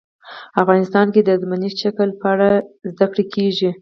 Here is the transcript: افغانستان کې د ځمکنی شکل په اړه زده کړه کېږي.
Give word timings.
افغانستان 0.61 1.07
کې 1.13 1.21
د 1.23 1.29
ځمکنی 1.41 1.69
شکل 1.81 2.09
په 2.21 2.27
اړه 2.33 2.49
زده 2.91 3.05
کړه 3.11 3.23
کېږي. 3.33 3.69